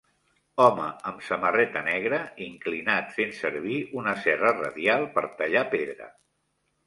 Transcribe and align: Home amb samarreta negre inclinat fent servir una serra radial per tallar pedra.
Home 0.63 0.85
amb 1.09 1.19
samarreta 1.25 1.81
negre 1.89 2.17
inclinat 2.45 3.13
fent 3.17 3.35
servir 3.41 3.77
una 4.01 4.15
serra 4.23 4.53
radial 4.61 5.05
per 5.19 5.25
tallar 5.43 5.63
pedra. 5.75 6.09